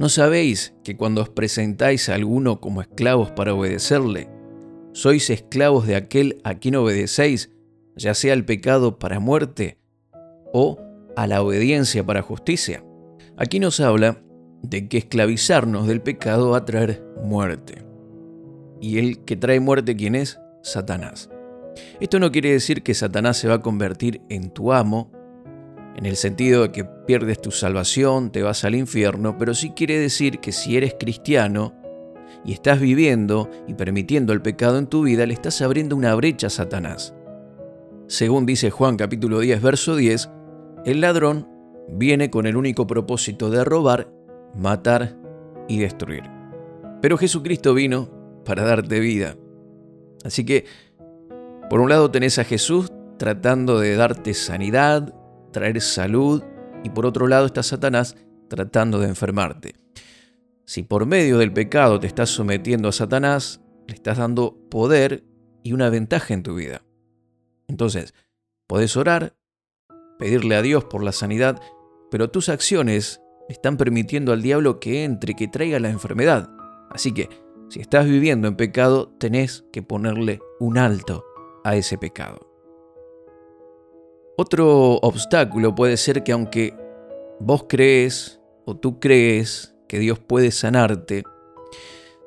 ¿no 0.01 0.09
sabéis 0.09 0.73
que 0.83 0.97
cuando 0.97 1.21
os 1.21 1.29
presentáis 1.29 2.09
a 2.09 2.15
alguno 2.15 2.59
como 2.59 2.81
esclavos 2.81 3.29
para 3.29 3.53
obedecerle, 3.53 4.31
sois 4.93 5.29
esclavos 5.29 5.85
de 5.85 5.95
aquel 5.95 6.41
a 6.43 6.55
quien 6.55 6.73
obedecéis, 6.73 7.51
ya 7.95 8.15
sea 8.15 8.33
al 8.33 8.43
pecado 8.43 8.97
para 8.97 9.19
muerte 9.19 9.77
o 10.53 10.79
a 11.15 11.27
la 11.27 11.43
obediencia 11.43 12.03
para 12.03 12.23
justicia? 12.23 12.83
Aquí 13.37 13.59
nos 13.59 13.79
habla 13.79 14.23
de 14.63 14.87
que 14.87 14.97
esclavizarnos 14.97 15.85
del 15.85 16.01
pecado 16.01 16.49
va 16.49 16.57
a 16.57 16.65
traer 16.65 17.05
muerte. 17.23 17.85
Y 18.81 18.97
el 18.97 19.23
que 19.23 19.35
trae 19.35 19.59
muerte, 19.59 19.95
¿quién 19.95 20.15
es? 20.15 20.39
Satanás. 20.63 21.29
Esto 21.99 22.19
no 22.19 22.31
quiere 22.31 22.51
decir 22.51 22.81
que 22.81 22.95
Satanás 22.95 23.37
se 23.37 23.47
va 23.47 23.53
a 23.53 23.61
convertir 23.61 24.19
en 24.29 24.49
tu 24.49 24.73
amo, 24.73 25.11
en 25.95 26.05
el 26.05 26.15
sentido 26.15 26.63
de 26.63 26.71
que 26.71 26.85
pierdes 26.85 27.41
tu 27.41 27.51
salvación, 27.51 28.31
te 28.31 28.41
vas 28.41 28.63
al 28.63 28.75
infierno, 28.75 29.37
pero 29.37 29.53
sí 29.53 29.71
quiere 29.71 29.99
decir 29.99 30.39
que 30.39 30.51
si 30.51 30.77
eres 30.77 30.95
cristiano 30.99 31.73
y 32.45 32.53
estás 32.53 32.79
viviendo 32.79 33.49
y 33.67 33.73
permitiendo 33.73 34.33
el 34.33 34.41
pecado 34.41 34.77
en 34.77 34.87
tu 34.87 35.03
vida, 35.03 35.25
le 35.25 35.33
estás 35.33 35.61
abriendo 35.61 35.95
una 35.95 36.15
brecha 36.15 36.47
a 36.47 36.51
Satanás. 36.51 37.13
Según 38.07 38.45
dice 38.45 38.71
Juan 38.71 38.97
capítulo 38.97 39.39
10, 39.39 39.61
verso 39.61 39.95
10, 39.95 40.29
el 40.85 41.01
ladrón 41.01 41.47
viene 41.89 42.29
con 42.29 42.45
el 42.45 42.55
único 42.55 42.87
propósito 42.87 43.49
de 43.49 43.63
robar, 43.63 44.11
matar 44.55 45.17
y 45.67 45.79
destruir. 45.79 46.23
Pero 47.01 47.17
Jesucristo 47.17 47.73
vino 47.73 48.09
para 48.45 48.63
darte 48.63 48.99
vida. 48.99 49.35
Así 50.23 50.45
que 50.45 50.65
por 51.69 51.79
un 51.79 51.89
lado 51.89 52.11
tenés 52.11 52.39
a 52.39 52.43
Jesús 52.43 52.91
tratando 53.17 53.79
de 53.79 53.95
darte 53.95 54.33
sanidad, 54.33 55.13
traer 55.51 55.81
salud, 55.81 56.43
y 56.83 56.89
por 56.89 57.05
otro 57.05 57.27
lado 57.27 57.45
está 57.45 57.63
Satanás 57.63 58.15
tratando 58.47 58.99
de 58.99 59.07
enfermarte. 59.07 59.75
Si 60.65 60.83
por 60.83 61.05
medio 61.05 61.37
del 61.37 61.53
pecado 61.53 61.99
te 61.99 62.07
estás 62.07 62.29
sometiendo 62.29 62.89
a 62.89 62.93
Satanás, 62.93 63.61
le 63.87 63.95
estás 63.95 64.17
dando 64.17 64.57
poder 64.69 65.23
y 65.63 65.73
una 65.73 65.89
ventaja 65.89 66.33
en 66.33 66.43
tu 66.43 66.55
vida. 66.55 66.83
Entonces, 67.67 68.13
podés 68.67 68.95
orar, 68.97 69.35
pedirle 70.17 70.55
a 70.55 70.61
Dios 70.61 70.85
por 70.85 71.03
la 71.03 71.11
sanidad, 71.11 71.61
pero 72.09 72.29
tus 72.29 72.49
acciones 72.49 73.21
están 73.49 73.77
permitiendo 73.77 74.33
al 74.33 74.41
diablo 74.41 74.79
que 74.79 75.03
entre, 75.03 75.35
que 75.35 75.47
traiga 75.47 75.79
la 75.79 75.89
enfermedad. 75.89 76.49
Así 76.89 77.13
que, 77.13 77.29
si 77.69 77.79
estás 77.79 78.05
viviendo 78.05 78.47
en 78.47 78.55
pecado, 78.55 79.15
tenés 79.17 79.65
que 79.71 79.81
ponerle 79.81 80.39
un 80.59 80.77
alto 80.77 81.23
a 81.63 81.75
ese 81.75 81.97
pecado. 81.97 82.50
Otro 84.37 84.95
obstáculo 84.97 85.75
puede 85.75 85.97
ser 85.97 86.23
que 86.23 86.31
aunque 86.31 86.73
vos 87.39 87.65
crees 87.67 88.39
o 88.65 88.75
tú 88.75 88.99
crees 88.99 89.75
que 89.87 89.99
Dios 89.99 90.19
puede 90.19 90.51
sanarte, 90.51 91.23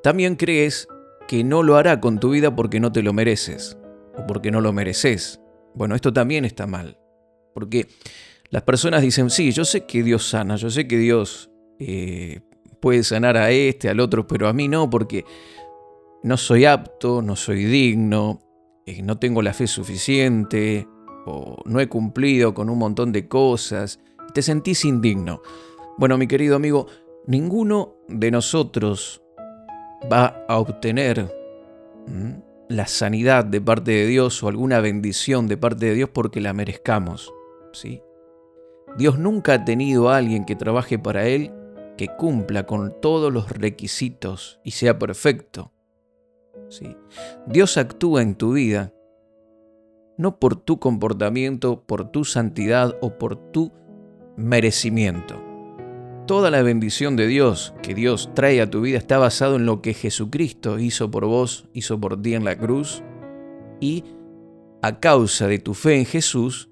también 0.02 0.36
crees 0.36 0.86
que 1.26 1.44
no 1.44 1.62
lo 1.62 1.76
hará 1.76 2.00
con 2.00 2.20
tu 2.20 2.30
vida 2.30 2.54
porque 2.54 2.80
no 2.80 2.92
te 2.92 3.02
lo 3.02 3.12
mereces 3.12 3.78
o 4.16 4.26
porque 4.26 4.50
no 4.50 4.60
lo 4.60 4.72
mereces. 4.72 5.40
Bueno, 5.74 5.94
esto 5.94 6.12
también 6.12 6.44
está 6.44 6.66
mal, 6.66 6.98
porque 7.54 7.88
las 8.50 8.62
personas 8.62 9.02
dicen, 9.02 9.30
sí, 9.30 9.50
yo 9.50 9.64
sé 9.64 9.86
que 9.86 10.02
Dios 10.02 10.28
sana, 10.28 10.56
yo 10.56 10.70
sé 10.70 10.86
que 10.86 10.98
Dios 10.98 11.50
eh, 11.78 12.40
puede 12.80 13.02
sanar 13.02 13.36
a 13.36 13.50
este, 13.50 13.88
al 13.88 13.98
otro, 13.98 14.26
pero 14.26 14.46
a 14.46 14.52
mí 14.52 14.68
no, 14.68 14.90
porque 14.90 15.24
no 16.22 16.36
soy 16.36 16.64
apto, 16.64 17.22
no 17.22 17.34
soy 17.34 17.64
digno, 17.64 18.40
eh, 18.86 19.02
no 19.02 19.18
tengo 19.18 19.42
la 19.42 19.54
fe 19.54 19.66
suficiente 19.66 20.86
o 21.26 21.62
no 21.64 21.80
he 21.80 21.88
cumplido 21.88 22.54
con 22.54 22.68
un 22.70 22.78
montón 22.78 23.12
de 23.12 23.28
cosas, 23.28 24.00
te 24.32 24.42
sentís 24.42 24.84
indigno. 24.84 25.42
Bueno, 25.96 26.18
mi 26.18 26.26
querido 26.26 26.56
amigo, 26.56 26.86
ninguno 27.26 27.94
de 28.08 28.30
nosotros 28.30 29.22
va 30.12 30.44
a 30.48 30.58
obtener 30.58 31.32
la 32.68 32.86
sanidad 32.86 33.44
de 33.44 33.60
parte 33.60 33.92
de 33.92 34.06
Dios 34.06 34.42
o 34.42 34.48
alguna 34.48 34.80
bendición 34.80 35.46
de 35.46 35.56
parte 35.56 35.86
de 35.86 35.94
Dios 35.94 36.10
porque 36.12 36.40
la 36.40 36.52
merezcamos. 36.52 37.32
¿sí? 37.72 38.02
Dios 38.96 39.18
nunca 39.18 39.54
ha 39.54 39.64
tenido 39.64 40.10
a 40.10 40.16
alguien 40.16 40.44
que 40.44 40.56
trabaje 40.56 40.98
para 40.98 41.26
Él 41.26 41.52
que 41.96 42.08
cumpla 42.08 42.66
con 42.66 43.00
todos 43.00 43.32
los 43.32 43.50
requisitos 43.50 44.60
y 44.64 44.72
sea 44.72 44.98
perfecto. 44.98 45.70
Dios 47.46 47.76
actúa 47.76 48.22
en 48.22 48.34
tu 48.34 48.52
vida 48.52 48.92
no 50.16 50.38
por 50.38 50.56
tu 50.56 50.78
comportamiento, 50.78 51.84
por 51.86 52.10
tu 52.10 52.24
santidad 52.24 52.96
o 53.00 53.18
por 53.18 53.36
tu 53.52 53.72
merecimiento. 54.36 55.40
Toda 56.26 56.50
la 56.50 56.62
bendición 56.62 57.16
de 57.16 57.26
Dios 57.26 57.74
que 57.82 57.94
Dios 57.94 58.30
trae 58.34 58.60
a 58.62 58.70
tu 58.70 58.80
vida 58.80 58.96
está 58.96 59.18
basado 59.18 59.56
en 59.56 59.66
lo 59.66 59.82
que 59.82 59.92
Jesucristo 59.92 60.78
hizo 60.78 61.10
por 61.10 61.26
vos, 61.26 61.68
hizo 61.74 62.00
por 62.00 62.20
ti 62.20 62.34
en 62.34 62.44
la 62.44 62.56
cruz 62.56 63.02
y 63.80 64.04
a 64.80 65.00
causa 65.00 65.46
de 65.48 65.58
tu 65.58 65.74
fe 65.74 65.96
en 65.96 66.06
Jesús, 66.06 66.70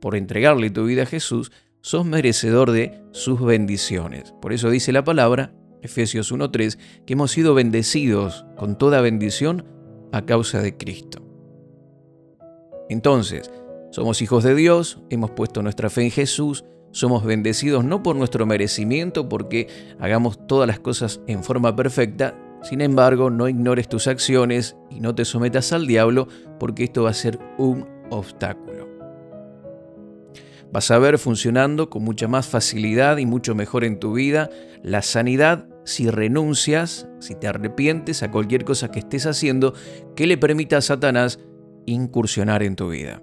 por 0.00 0.16
entregarle 0.16 0.70
tu 0.70 0.84
vida 0.84 1.04
a 1.04 1.06
Jesús, 1.06 1.52
sos 1.80 2.04
merecedor 2.04 2.70
de 2.70 3.02
sus 3.12 3.40
bendiciones. 3.40 4.34
Por 4.40 4.52
eso 4.52 4.70
dice 4.70 4.92
la 4.92 5.04
palabra, 5.04 5.54
Efesios 5.82 6.32
1.3, 6.32 6.78
que 7.06 7.12
hemos 7.14 7.30
sido 7.30 7.54
bendecidos 7.54 8.44
con 8.56 8.76
toda 8.76 9.00
bendición 9.00 9.64
a 10.12 10.22
causa 10.26 10.60
de 10.60 10.76
Cristo. 10.76 11.21
Entonces, 12.92 13.50
Somos 13.90 14.22
hijos 14.22 14.42
de 14.42 14.54
Dios, 14.54 15.00
hemos 15.10 15.32
puesto 15.32 15.62
nuestra 15.62 15.90
fe 15.90 16.04
en 16.04 16.10
Jesús, 16.10 16.64
somos 16.92 17.24
bendecidos 17.24 17.84
no 17.84 18.02
por 18.02 18.16
nuestro 18.16 18.46
merecimiento, 18.46 19.28
porque 19.28 19.68
hagamos 20.00 20.46
todas 20.46 20.66
las 20.66 20.80
cosas 20.80 21.20
en 21.26 21.44
forma 21.44 21.76
perfecta, 21.76 22.34
sin 22.62 22.80
embargo, 22.80 23.28
no 23.28 23.48
ignores 23.48 23.88
tus 23.88 24.06
acciones 24.06 24.76
y 24.88 25.00
no 25.00 25.14
te 25.14 25.26
sometas 25.26 25.74
al 25.74 25.86
diablo, 25.86 26.26
porque 26.58 26.84
esto 26.84 27.02
va 27.02 27.10
a 27.10 27.14
ser 27.14 27.38
un 27.58 27.86
obstáculo. 28.08 28.88
Vas 30.72 30.90
a 30.90 30.98
ver 30.98 31.18
funcionando 31.18 31.90
con 31.90 32.02
mucha 32.02 32.28
más 32.28 32.46
facilidad 32.46 33.18
y 33.18 33.26
mucho 33.26 33.54
mejor 33.54 33.84
en 33.84 34.00
tu 34.00 34.14
vida 34.14 34.48
la 34.82 35.02
sanidad 35.02 35.68
si 35.84 36.08
renuncias, 36.08 37.08
si 37.18 37.34
te 37.34 37.46
arrepientes 37.46 38.22
a 38.22 38.30
cualquier 38.30 38.64
cosa 38.64 38.90
que 38.90 39.00
estés 39.00 39.26
haciendo 39.26 39.74
que 40.16 40.26
le 40.26 40.38
permita 40.38 40.78
a 40.78 40.80
Satanás 40.80 41.38
incursionar 41.86 42.62
en 42.62 42.76
tu 42.76 42.88
vida. 42.88 43.22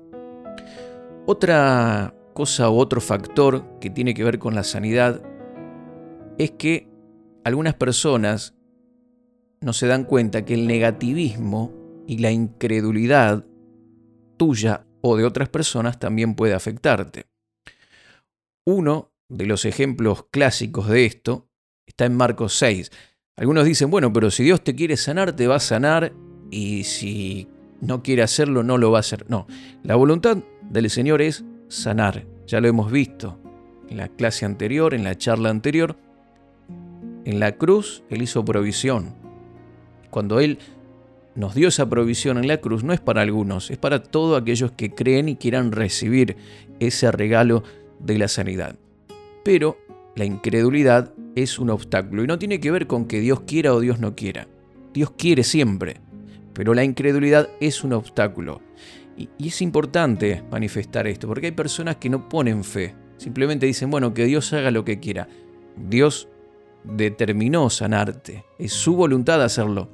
Otra 1.25 2.15
cosa 2.33 2.69
u 2.69 2.77
otro 2.77 3.01
factor 3.01 3.79
que 3.79 3.89
tiene 3.89 4.13
que 4.13 4.23
ver 4.23 4.39
con 4.39 4.55
la 4.55 4.63
sanidad 4.63 5.21
es 6.37 6.51
que 6.51 6.89
algunas 7.43 7.75
personas 7.75 8.55
no 9.61 9.73
se 9.73 9.87
dan 9.87 10.05
cuenta 10.05 10.45
que 10.45 10.53
el 10.53 10.67
negativismo 10.67 11.73
y 12.07 12.17
la 12.19 12.31
incredulidad 12.31 13.45
tuya 14.37 14.85
o 15.01 15.17
de 15.17 15.25
otras 15.25 15.49
personas 15.49 15.99
también 15.99 16.35
puede 16.35 16.53
afectarte. 16.53 17.27
Uno 18.65 19.11
de 19.27 19.45
los 19.45 19.65
ejemplos 19.65 20.25
clásicos 20.31 20.87
de 20.87 21.05
esto 21.05 21.49
está 21.85 22.05
en 22.05 22.15
Marcos 22.15 22.55
6. 22.57 22.91
Algunos 23.37 23.65
dicen, 23.65 23.91
bueno, 23.91 24.11
pero 24.11 24.31
si 24.31 24.43
Dios 24.43 24.63
te 24.63 24.75
quiere 24.75 24.97
sanar, 24.97 25.35
te 25.35 25.47
va 25.47 25.55
a 25.55 25.59
sanar 25.59 26.13
y 26.51 26.83
si 26.83 27.47
no 27.81 28.03
quiere 28.03 28.23
hacerlo, 28.23 28.63
no 28.63 28.77
lo 28.77 28.91
va 28.91 28.97
a 28.97 29.01
hacer. 29.01 29.25
No, 29.29 29.47
la 29.83 29.95
voluntad 29.95 30.37
del 30.69 30.89
Señor 30.89 31.21
es 31.21 31.43
sanar. 31.67 32.25
Ya 32.47 32.61
lo 32.61 32.67
hemos 32.67 32.91
visto 32.91 33.39
en 33.89 33.97
la 33.97 34.07
clase 34.07 34.45
anterior, 34.45 34.93
en 34.93 35.03
la 35.03 35.17
charla 35.17 35.49
anterior. 35.49 35.97
En 37.25 37.39
la 37.39 37.53
cruz 37.53 38.03
Él 38.09 38.21
hizo 38.21 38.43
provisión. 38.43 39.15
Cuando 40.09 40.39
Él 40.39 40.57
nos 41.35 41.55
dio 41.55 41.67
esa 41.67 41.89
provisión 41.89 42.37
en 42.37 42.47
la 42.47 42.57
cruz, 42.57 42.83
no 42.83 42.93
es 42.93 42.99
para 42.99 43.21
algunos, 43.21 43.71
es 43.71 43.77
para 43.77 44.03
todos 44.03 44.41
aquellos 44.41 44.71
que 44.71 44.91
creen 44.91 45.29
y 45.29 45.35
quieran 45.35 45.71
recibir 45.71 46.37
ese 46.79 47.11
regalo 47.11 47.63
de 47.99 48.17
la 48.17 48.27
sanidad. 48.27 48.75
Pero 49.43 49.77
la 50.15 50.25
incredulidad 50.25 51.13
es 51.35 51.59
un 51.59 51.69
obstáculo 51.69 52.23
y 52.23 52.27
no 52.27 52.39
tiene 52.39 52.59
que 52.59 52.71
ver 52.71 52.87
con 52.87 53.05
que 53.05 53.19
Dios 53.19 53.41
quiera 53.41 53.73
o 53.73 53.79
Dios 53.79 53.99
no 53.99 54.15
quiera. 54.15 54.47
Dios 54.93 55.11
quiere 55.11 55.43
siempre, 55.43 56.01
pero 56.53 56.73
la 56.73 56.83
incredulidad 56.83 57.49
es 57.59 57.83
un 57.83 57.93
obstáculo. 57.93 58.61
Y, 59.17 59.29
es 59.39 59.61
importante 59.61 60.43
manifestar 60.49 61.07
esto, 61.07 61.27
porque 61.27 61.47
hay 61.47 61.51
personas 61.51 61.97
que 61.97 62.09
no 62.09 62.29
ponen 62.29 62.63
fe, 62.63 62.95
simplemente 63.17 63.65
dicen, 63.65 63.91
bueno, 63.91 64.13
que 64.13 64.25
Dios 64.25 64.51
haga 64.53 64.71
lo 64.71 64.85
que 64.85 64.99
quiera. 64.99 65.27
Dios 65.75 66.27
determinó 66.83 67.69
sanarte, 67.69 68.45
es 68.57 68.73
su 68.73 68.95
voluntad 68.95 69.43
hacerlo, 69.43 69.89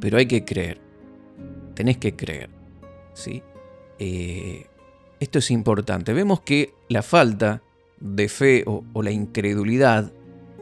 pero 0.00 0.18
hay 0.18 0.26
que 0.26 0.44
creer, 0.44 0.80
tenés 1.74 1.98
que 1.98 2.16
creer. 2.16 2.50
¿sí? 3.14 3.42
Eh, 3.98 4.66
esto 5.20 5.38
es 5.38 5.50
importante. 5.50 6.12
Vemos 6.12 6.40
que 6.40 6.72
la 6.88 7.02
falta 7.02 7.62
de 8.00 8.28
fe 8.28 8.64
o, 8.66 8.84
la 9.02 9.10
incredulidad 9.10 10.10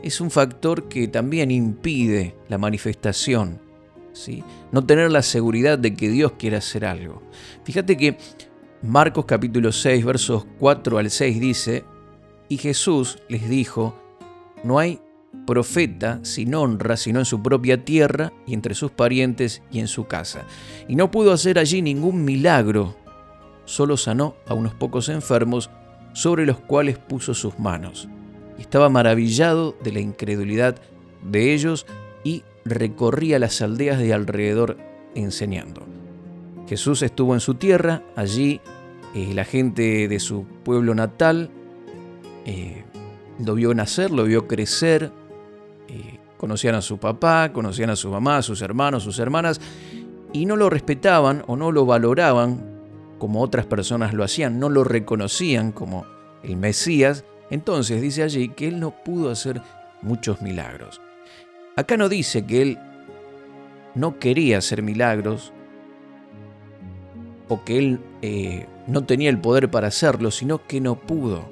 es 0.03 0.21
un 0.21 0.31
factor 0.31 0.89
que 0.89 1.09
también 1.09 1.51
impide 1.51 2.35
la 2.49 2.59
manifestación. 2.59 3.61
No 4.73 4.85
tener 4.85 5.11
la 5.11 5.23
seguridad 5.23 5.79
de 5.79 5.95
que 5.95 6.09
Dios 6.09 6.33
quiere 6.39 6.57
hacer 6.57 6.85
algo. 6.85 7.23
Fíjate 7.65 7.97
que 7.97 8.19
Marcos 8.83 9.25
capítulo 9.25 9.73
6, 9.73 10.05
versos 10.05 10.47
4 10.59 10.99
al 10.99 11.11
6 11.11 11.41
dice, 11.41 11.85
y 12.49 12.57
Jesús 12.59 13.19
les 13.29 13.49
dijo, 13.49 13.95
no 14.65 14.79
hay 14.79 15.01
profeta 15.47 16.21
sin 16.23 16.55
honra, 16.55 16.97
sino 16.97 17.19
en 17.19 17.25
su 17.25 17.43
propia 17.43 17.85
tierra 17.85 18.33
y 18.47 18.55
entre 18.55 18.75
sus 18.75 18.91
parientes 18.91 19.63
y 19.71 19.81
en 19.81 19.89
su 19.89 20.07
casa. 20.07 20.45
Y 20.89 20.97
no 20.97 21.11
pudo 21.11 21.33
hacer 21.33 21.59
allí 21.59 21.83
ningún 21.83 22.25
milagro, 22.25 22.97
solo 23.65 23.97
sanó 23.97 24.37
a 24.47 24.55
unos 24.55 24.75
pocos 24.75 25.09
enfermos 25.09 25.71
sobre 26.13 26.47
los 26.47 26.59
cuales 26.59 26.99
puso 26.99 27.35
sus 27.35 27.59
manos. 27.59 28.09
Estaba 28.59 28.89
maravillado 28.89 29.77
de 29.83 29.93
la 29.93 30.01
incredulidad 30.01 30.77
de 31.23 31.53
ellos 31.53 31.87
y 31.89 32.08
recorría 32.69 33.39
las 33.39 33.61
aldeas 33.63 33.99
de 33.99 34.13
alrededor 34.13 34.77
enseñando. 35.15 35.87
Jesús 36.69 37.03
estuvo 37.03 37.35
en 37.35 37.41
su 37.41 37.55
tierra, 37.55 38.03
allí 38.15 38.61
eh, 39.15 39.33
la 39.35 39.45
gente 39.45 40.07
de 40.09 40.21
su 40.21 40.45
pueblo 40.65 40.95
natal 40.95 41.51
eh, 42.45 42.85
lo 43.45 43.55
vio 43.55 43.73
nacer, 43.75 44.11
lo 44.11 44.25
vio 44.25 44.47
crecer, 44.47 45.11
eh, 45.89 46.19
conocían 46.37 46.75
a 46.75 46.83
su 46.83 46.99
papá, 46.99 47.53
conocían 47.53 47.91
a 47.91 47.97
su 47.97 48.11
mamá, 48.11 48.39
a 48.39 48.43
sus 48.43 48.61
hermanos, 48.61 49.03
sus 49.03 49.19
hermanas, 49.19 49.61
y 50.33 50.45
no 50.45 50.57
lo 50.57 50.69
respetaban 50.69 51.43
o 51.47 51.57
no 51.57 51.73
lo 51.73 51.87
valoraban 51.87 52.79
como 53.19 53.43
otras 53.43 53.67
personas 53.67 54.15
lo 54.15 54.25
hacían, 54.25 54.59
no 54.59 54.69
lo 54.69 54.85
reconocían 54.85 55.73
como 55.73 56.07
el 56.43 56.57
Mesías, 56.57 57.25
entonces 57.51 58.01
dice 58.01 58.23
allí 58.23 58.49
que 58.51 58.69
él 58.69 58.79
no 58.79 58.91
pudo 58.91 59.31
hacer 59.31 59.61
muchos 60.03 60.41
milagros. 60.41 61.01
Acá 61.79 61.97
no 61.97 62.09
dice 62.09 62.45
que 62.45 62.61
él 62.61 62.79
no 63.95 64.19
quería 64.19 64.59
hacer 64.59 64.83
milagros 64.83 65.53
o 67.47 67.63
que 67.63 67.79
él 67.79 68.01
eh, 68.21 68.67
no 68.89 69.05
tenía 69.05 69.31
el 69.31 69.39
poder 69.39 69.71
para 69.71 69.87
hacerlo, 69.87 70.33
sino 70.33 70.67
que 70.67 70.81
no 70.81 70.97
pudo. 70.97 71.49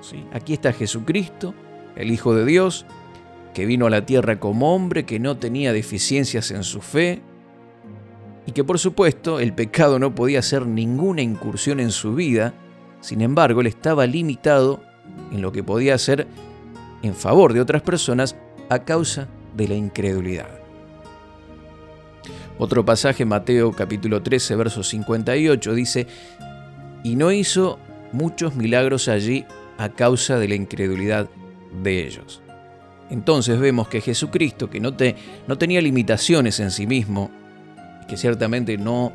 ¿sí? 0.00 0.26
Aquí 0.32 0.54
está 0.54 0.72
Jesucristo, 0.72 1.54
el 1.94 2.10
Hijo 2.10 2.34
de 2.34 2.44
Dios, 2.46 2.84
que 3.54 3.64
vino 3.64 3.86
a 3.86 3.90
la 3.90 4.04
tierra 4.04 4.40
como 4.40 4.74
hombre, 4.74 5.06
que 5.06 5.20
no 5.20 5.36
tenía 5.36 5.72
deficiencias 5.72 6.50
en 6.50 6.64
su 6.64 6.80
fe, 6.80 7.22
y 8.46 8.50
que 8.50 8.64
por 8.64 8.80
supuesto 8.80 9.38
el 9.38 9.52
pecado 9.52 10.00
no 10.00 10.16
podía 10.16 10.40
hacer 10.40 10.66
ninguna 10.66 11.22
incursión 11.22 11.78
en 11.78 11.92
su 11.92 12.16
vida, 12.16 12.54
sin 13.00 13.20
embargo 13.20 13.60
él 13.60 13.68
estaba 13.68 14.04
limitado 14.04 14.82
en 15.30 15.40
lo 15.42 15.52
que 15.52 15.62
podía 15.62 15.94
hacer 15.94 16.26
en 17.04 17.14
favor 17.14 17.52
de 17.52 17.60
otras 17.60 17.82
personas 17.82 18.34
a 18.68 18.80
causa 18.80 19.28
de 19.54 19.68
la 19.68 19.74
incredulidad. 19.74 20.60
Otro 22.58 22.84
pasaje, 22.84 23.24
Mateo 23.24 23.72
capítulo 23.72 24.22
13, 24.22 24.54
verso 24.56 24.82
58, 24.82 25.74
dice, 25.74 26.06
y 27.02 27.16
no 27.16 27.32
hizo 27.32 27.78
muchos 28.12 28.54
milagros 28.54 29.08
allí 29.08 29.46
a 29.78 29.88
causa 29.88 30.38
de 30.38 30.48
la 30.48 30.54
incredulidad 30.56 31.28
de 31.82 32.06
ellos. 32.06 32.42
Entonces 33.08 33.58
vemos 33.58 33.88
que 33.88 34.00
Jesucristo, 34.00 34.68
que 34.68 34.78
no, 34.78 34.94
te, 34.94 35.16
no 35.48 35.58
tenía 35.58 35.80
limitaciones 35.80 36.60
en 36.60 36.70
sí 36.70 36.86
mismo, 36.86 37.30
que 38.08 38.16
ciertamente 38.16 38.76
no 38.76 39.12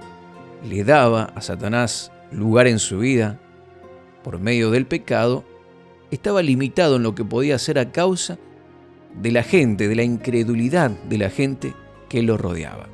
le 0.67 0.83
daba 0.83 1.25
a 1.35 1.41
Satanás 1.41 2.11
lugar 2.31 2.67
en 2.67 2.79
su 2.79 2.99
vida 2.99 3.39
por 4.23 4.39
medio 4.39 4.71
del 4.71 4.87
pecado, 4.87 5.45
estaba 6.11 6.41
limitado 6.41 6.95
en 6.95 7.03
lo 7.03 7.13
que 7.13 7.23
podía 7.23 7.55
hacer 7.55 7.77
a 7.77 7.91
causa 7.91 8.37
de 9.21 9.31
la 9.31 9.43
gente, 9.43 9.87
de 9.87 9.95
la 9.95 10.03
incredulidad 10.03 10.91
de 10.91 11.17
la 11.17 11.29
gente 11.29 11.73
que 12.09 12.21
lo 12.21 12.37
rodeaba. 12.37 12.87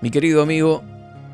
Mi 0.00 0.10
querido 0.10 0.42
amigo, 0.42 0.82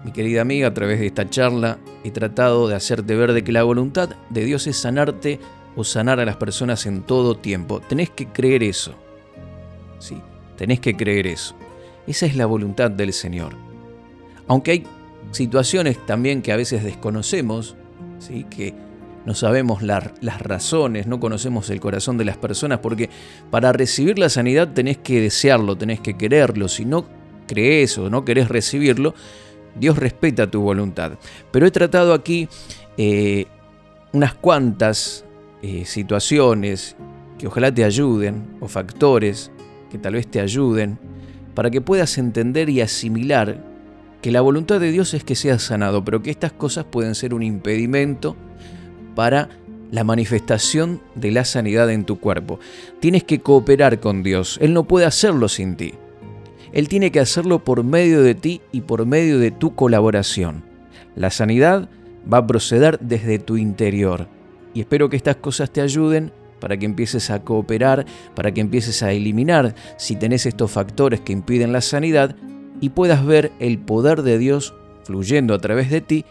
mi 0.05 0.13
querida 0.13 0.43
amiga, 0.43 0.69
a 0.69 0.75
través 0.75 1.01
de 1.01 1.07
esta 1.07 1.29
charla 1.29 1.79
he 2.05 2.11
tratado 2.11 2.69
de 2.69 2.75
hacerte 2.75 3.15
ver 3.17 3.33
de 3.33 3.45
que 3.45 3.53
la 3.53 3.63
voluntad 3.63 4.11
de 4.31 4.45
Dios 4.45 4.67
es 4.67 4.77
sanarte 4.77 5.39
o 5.77 5.85
sanar 5.85 6.21
a 6.21 6.25
las 6.25 6.37
personas 6.37 6.87
en 6.87 7.03
todo 7.03 7.37
tiempo. 7.37 7.81
Tenés 7.81 8.11
que 8.11 8.27
creer 8.27 8.63
eso. 8.63 8.95
Sí, 9.99 10.21
tenés 10.57 10.81
que 10.81 10.97
creer 10.97 11.27
eso. 11.27 11.55
Esa 12.07 12.27
es 12.27 12.37
la 12.37 12.47
voluntad 12.47 12.91
del 12.91 13.13
Señor. 13.13 13.55
Aunque 14.47 14.71
hay 14.71 14.87
situaciones 15.33 16.05
también 16.07 16.43
que 16.43 16.53
a 16.53 16.57
veces 16.57 16.83
desconocemos, 16.83 17.77
¿sí? 18.19 18.45
que 18.45 18.75
no 19.27 19.35
sabemos 19.35 19.83
las 19.83 20.41
razones, 20.41 21.07
no 21.07 21.21
conocemos 21.21 21.69
el 21.71 21.81
corazón 21.81 22.17
de 22.17 22.25
las 22.25 22.37
personas, 22.39 22.79
porque 22.79 23.11
para 23.51 23.73
recibir 23.73 24.19
la 24.19 24.29
sanidad 24.29 24.69
tenés 24.73 24.99
que 24.99 25.21
desearlo, 25.21 25.77
tenés 25.77 26.01
que 26.01 26.17
quererlo. 26.17 26.69
Si 26.69 26.85
no 26.85 27.05
crees 27.47 27.99
o 27.99 28.09
no 28.09 28.25
querés 28.25 28.49
recibirlo, 28.49 29.15
Dios 29.79 29.99
respeta 29.99 30.51
tu 30.51 30.63
voluntad. 30.63 31.13
Pero 31.51 31.67
he 31.67 31.71
tratado 31.71 32.15
aquí 32.15 32.49
eh, 32.97 33.47
unas 34.13 34.35
cuantas 34.35 35.25
eh, 35.63 35.85
situaciones 35.85 36.97
que 37.39 37.47
ojalá 37.47 37.73
te 37.73 37.85
ayuden, 37.85 38.57
o 38.61 38.69
factores 38.69 39.51
que 39.91 39.99
tal 39.99 40.15
vez 40.15 40.27
te 40.27 40.41
ayuden 40.41 40.99
para 41.55 41.71
que 41.71 41.81
puedas 41.81 42.17
entender 42.17 42.71
y 42.71 42.81
asimilar 42.81 43.63
que 44.23 44.31
la 44.31 44.41
voluntad 44.41 44.81
de 44.81 44.93
Dios 44.93 45.15
es 45.15 45.25
que 45.25 45.35
seas 45.35 45.63
sanado, 45.63 46.05
pero 46.05 46.23
que 46.23 46.31
estas 46.31 46.53
cosas 46.53 46.85
pueden 46.85 47.15
ser 47.15 47.35
un 47.35 47.43
impedimento 47.43 48.37
para 49.15 49.49
la 49.91 50.05
manifestación 50.05 51.01
de 51.15 51.33
la 51.33 51.45
sanidad 51.45 51.91
en 51.91 52.05
tu 52.05 52.21
cuerpo. 52.21 52.61
Tienes 53.01 53.25
que 53.25 53.41
cooperar 53.41 54.01
con 54.01 54.23
Dios, 54.23 54.59
Él 54.61 54.73
no 54.73 54.85
puede 54.85 55.07
hacerlo 55.07 55.49
sin 55.49 55.77
ti. 55.77 55.95
Él 56.73 56.89
tiene 56.89 57.11
que 57.11 57.21
hacerlo 57.21 57.65
por 57.65 57.83
medio 57.83 58.23
de 58.23 58.35
ti 58.35 58.61
y 58.73 58.83
por 58.83 59.05
medio 59.05 59.39
de 59.39 59.51
tu 59.51 59.75
colaboración. 59.75 60.63
La 61.17 61.31
sanidad 61.31 61.89
va 62.33 62.39
a 62.39 62.47
proceder 62.47 62.99
desde 63.01 63.39
tu 63.39 63.57
interior. 63.57 64.29
Y 64.73 64.81
espero 64.81 65.09
que 65.09 65.17
estas 65.17 65.37
cosas 65.37 65.71
te 65.73 65.81
ayuden 65.81 66.33
para 66.61 66.77
que 66.77 66.87
empieces 66.87 67.31
a 67.31 67.43
cooperar, 67.43 68.07
para 68.35 68.53
que 68.53 68.61
empieces 68.61 69.03
a 69.03 69.13
eliminar 69.13 69.75
si 69.97 70.15
tenés 70.15 70.47
estos 70.47 70.71
factores 70.71 71.21
que 71.21 71.33
impiden 71.33 71.73
la 71.73 71.81
sanidad 71.81 72.37
y 72.81 72.91
puedas 72.91 73.25
ver 73.25 73.51
el 73.59 73.79
poder 73.79 74.23
de 74.23 74.39
Dios 74.39 74.75
fluyendo 75.05 75.55
a 75.55 75.59
través 75.59 75.91
de 75.91 76.01
ti 76.01 76.25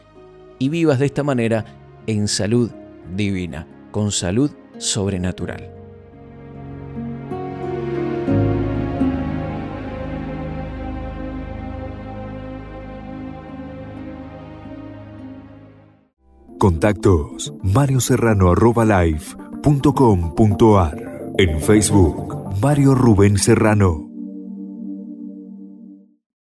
y 0.57 0.69
vivas 0.69 0.99
de 0.99 1.07
esta 1.07 1.23
manera 1.23 1.65
en 2.09 2.27
salud 2.27 2.71
divina, 3.15 3.67
con 3.91 4.11
salud 4.11 4.49
sobrenatural. 4.79 5.71
Contactos 16.57 17.53
Mario 17.61 17.99
Serrano 17.99 18.55
En 21.37 21.61
Facebook 21.61 22.59
Mario 22.59 22.95
Rubén 22.95 23.37
Serrano 23.37 24.08